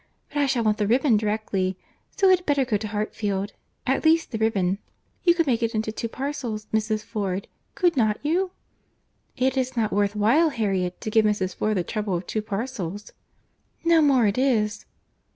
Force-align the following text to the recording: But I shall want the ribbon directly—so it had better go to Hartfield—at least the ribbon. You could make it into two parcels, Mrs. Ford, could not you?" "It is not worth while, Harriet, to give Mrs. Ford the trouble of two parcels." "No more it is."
But 0.29 0.39
I 0.39 0.47
shall 0.47 0.63
want 0.63 0.79
the 0.79 0.87
ribbon 0.87 1.15
directly—so 1.15 2.27
it 2.27 2.39
had 2.39 2.45
better 2.47 2.65
go 2.65 2.75
to 2.75 2.87
Hartfield—at 2.87 4.03
least 4.03 4.31
the 4.31 4.39
ribbon. 4.39 4.79
You 5.23 5.35
could 5.35 5.45
make 5.45 5.61
it 5.61 5.75
into 5.75 5.91
two 5.91 6.09
parcels, 6.09 6.65
Mrs. 6.73 7.03
Ford, 7.03 7.47
could 7.75 7.95
not 7.95 8.17
you?" 8.23 8.49
"It 9.37 9.57
is 9.57 9.77
not 9.77 9.93
worth 9.93 10.15
while, 10.15 10.49
Harriet, 10.49 10.99
to 11.01 11.11
give 11.11 11.23
Mrs. 11.25 11.53
Ford 11.53 11.77
the 11.77 11.83
trouble 11.83 12.15
of 12.15 12.25
two 12.25 12.41
parcels." 12.41 13.13
"No 13.85 14.01
more 14.01 14.25
it 14.25 14.39
is." 14.39 14.85